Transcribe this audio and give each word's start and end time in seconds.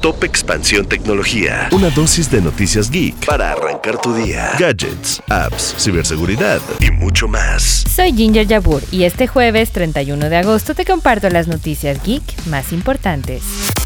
Top 0.00 0.24
Expansión 0.24 0.86
Tecnología. 0.86 1.68
Una 1.72 1.90
dosis 1.90 2.30
de 2.30 2.40
noticias 2.40 2.90
geek 2.90 3.26
para 3.26 3.52
arrancar 3.52 4.00
tu 4.00 4.14
día. 4.14 4.52
Gadgets, 4.58 5.22
apps, 5.28 5.74
ciberseguridad 5.78 6.60
y 6.80 6.90
mucho 6.90 7.28
más. 7.28 7.84
Soy 7.94 8.14
Ginger 8.14 8.46
Yabur 8.46 8.82
y 8.90 9.04
este 9.04 9.26
jueves 9.26 9.72
31 9.72 10.30
de 10.30 10.36
agosto 10.38 10.74
te 10.74 10.86
comparto 10.86 11.28
las 11.28 11.48
noticias 11.48 12.02
geek 12.02 12.22
más 12.46 12.72
importantes. 12.72 13.42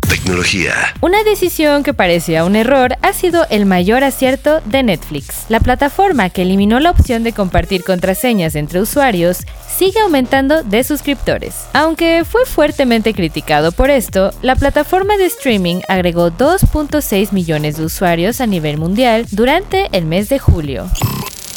Tecnología. 0.07 0.75
Una 1.01 1.23
decisión 1.25 1.83
que 1.83 1.95
parecía 1.95 2.45
un 2.45 2.57
error 2.57 2.97
ha 3.03 3.13
sido 3.13 3.47
el 3.51 3.67
mayor 3.67 4.05
acierto 4.05 4.61
de 4.65 4.83
Netflix. 4.83 5.47
La 5.49 5.61
plataforma 5.61 6.31
que 6.31 6.43
eliminó 6.43 6.81
la 6.81 6.91
opción 6.91 7.23
de 7.23 7.33
compartir 7.33 7.85
contraseñas 7.85 8.55
entre 8.55 8.81
usuarios 8.81 9.39
sigue 9.69 10.01
aumentando 10.01 10.63
de 10.63 10.85
suscriptores. 10.85 11.67
Aunque 11.73 12.25
fue 12.25 12.47
fuertemente 12.47 13.15
criticado 13.15 13.73
por 13.73 13.91
esto, 13.91 14.33
la 14.43 14.57
plataforma 14.57 15.17
de 15.17 15.27
streaming 15.27 15.81
agregó 15.89 16.31
2.6 16.31 17.33
millones 17.33 17.77
de 17.77 17.85
usuarios 17.85 18.41
a 18.41 18.47
nivel 18.47 18.79
mundial 18.79 19.27
durante 19.31 19.89
el 19.93 20.07
mes 20.07 20.29
de 20.29 20.39
julio. 20.39 20.89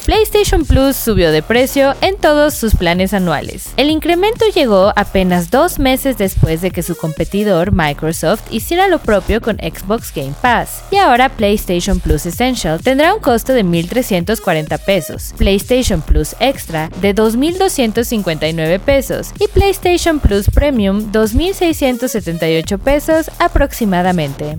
PlayStation 0.07 0.63
Plus 0.63 0.95
subió 0.95 1.34
de 1.34 1.43
precio 1.43 1.93
en 1.99 2.15
todos 2.15 2.53
sus 2.53 2.75
planes 2.75 3.13
anuales. 3.13 3.73
El 3.75 3.89
incremento 3.89 4.45
llegó 4.55 4.93
apenas 4.95 5.52
dos 5.52 5.79
meses 5.79 6.17
después 6.17 6.61
de 6.61 6.71
que 6.71 6.81
su 6.81 6.95
competidor 6.95 7.73
Microsoft 7.73 8.43
hiciera 8.49 8.88
lo 8.88 8.99
propio 8.99 9.41
con 9.41 9.57
Xbox 9.57 10.13
Game 10.15 10.34
Pass. 10.41 10.81
Y 10.91 10.95
ahora 10.95 11.27
PlayStation 11.27 11.99
Plus 11.99 12.25
Essential 12.25 12.79
tendrá 12.81 13.13
un 13.13 13.20
costo 13.20 13.51
de 13.51 13.65
1.340 13.65 14.79
pesos, 14.79 15.34
PlayStation 15.38 16.01
Plus 16.01 16.37
Extra 16.39 16.89
de 17.01 17.13
2.259 17.13 18.79
pesos 18.79 19.34
y 19.41 19.49
PlayStation 19.49 20.21
Plus 20.21 20.49
Premium 20.49 21.12
2.678 21.12 22.77
pesos 22.79 23.29
aproximadamente. 23.39 24.57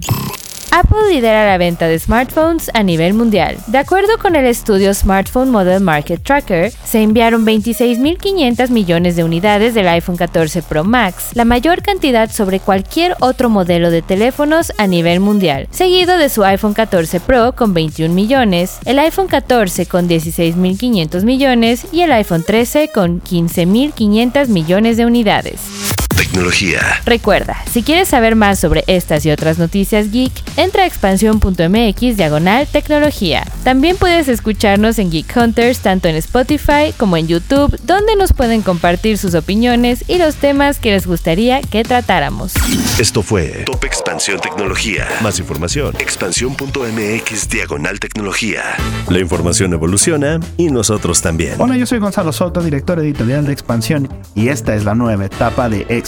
Apple 0.70 0.98
lidera 1.10 1.46
la 1.46 1.58
venta 1.58 1.88
de 1.88 1.98
smartphones 1.98 2.70
a 2.74 2.82
nivel 2.82 3.14
mundial. 3.14 3.56
De 3.68 3.78
acuerdo 3.78 4.18
con 4.18 4.36
el 4.36 4.44
estudio 4.44 4.92
Smartphone 4.92 5.50
Model 5.50 5.80
Market 5.80 6.22
Tracker, 6.22 6.70
se 6.70 7.02
enviaron 7.02 7.46
26.500 7.46 8.68
millones 8.70 9.16
de 9.16 9.24
unidades 9.24 9.74
del 9.74 9.88
iPhone 9.88 10.16
14 10.16 10.62
Pro 10.62 10.84
Max, 10.84 11.30
la 11.34 11.44
mayor 11.44 11.82
cantidad 11.82 12.30
sobre 12.30 12.60
cualquier 12.60 13.16
otro 13.20 13.48
modelo 13.48 13.90
de 13.90 14.02
teléfonos 14.02 14.72
a 14.78 14.86
nivel 14.86 15.20
mundial, 15.20 15.68
seguido 15.70 16.18
de 16.18 16.28
su 16.28 16.44
iPhone 16.44 16.74
14 16.74 17.20
Pro 17.20 17.52
con 17.56 17.72
21 17.72 18.14
millones, 18.14 18.78
el 18.84 18.98
iPhone 18.98 19.28
14 19.28 19.86
con 19.86 20.08
16.500 20.08 21.24
millones 21.24 21.86
y 21.92 22.02
el 22.02 22.12
iPhone 22.12 22.44
13 22.44 22.90
con 22.92 23.22
15.500 23.22 24.48
millones 24.48 24.96
de 24.96 25.06
unidades. 25.06 25.77
Tecnología. 26.18 26.80
Recuerda, 27.04 27.62
si 27.70 27.84
quieres 27.84 28.08
saber 28.08 28.34
más 28.34 28.58
sobre 28.58 28.82
estas 28.88 29.24
y 29.24 29.30
otras 29.30 29.56
noticias 29.56 30.10
geek, 30.10 30.32
entra 30.56 30.82
a 30.82 30.86
expansión.mx 30.86 32.16
diagonal 32.16 32.66
tecnología. 32.66 33.46
También 33.62 33.96
puedes 33.96 34.26
escucharnos 34.26 34.98
en 34.98 35.12
Geek 35.12 35.36
Hunters 35.36 35.78
tanto 35.78 36.08
en 36.08 36.16
Spotify 36.16 36.92
como 36.96 37.16
en 37.16 37.28
YouTube, 37.28 37.78
donde 37.84 38.16
nos 38.16 38.32
pueden 38.32 38.62
compartir 38.62 39.16
sus 39.16 39.36
opiniones 39.36 40.04
y 40.08 40.18
los 40.18 40.34
temas 40.34 40.80
que 40.80 40.90
les 40.90 41.06
gustaría 41.06 41.60
que 41.60 41.84
tratáramos. 41.84 42.52
Esto 42.98 43.22
fue 43.22 43.62
Top 43.64 43.84
Expansión 43.84 44.40
Tecnología. 44.40 45.06
Más 45.22 45.38
información, 45.38 45.94
expansión.mx 46.00 47.48
diagonal 47.48 48.00
tecnología. 48.00 48.62
La 49.08 49.20
información 49.20 49.72
evoluciona 49.72 50.40
y 50.56 50.66
nosotros 50.66 51.22
también. 51.22 51.54
Hola, 51.58 51.76
yo 51.76 51.86
soy 51.86 52.00
Gonzalo 52.00 52.32
Soto, 52.32 52.60
director 52.60 52.98
editorial 52.98 53.46
de 53.46 53.52
Expansión, 53.52 54.08
y 54.34 54.48
esta 54.48 54.74
es 54.74 54.84
la 54.84 54.96
nueva 54.96 55.24
etapa 55.24 55.68
de 55.68 55.82
Expansión 55.82 56.07